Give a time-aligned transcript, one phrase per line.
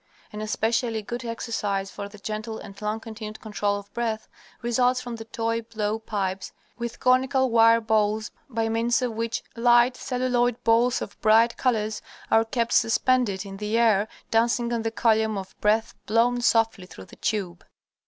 [0.33, 4.27] An especially good exercise for the gentle and long continued control of breath
[4.63, 9.95] results from the toy blow pipes with conical wire bowls by means of which light,
[9.95, 12.01] celluloid balls of bright colors
[12.31, 17.05] are kept suspended in the air, dancing on the column of breath blown softly through
[17.05, 17.63] the tube.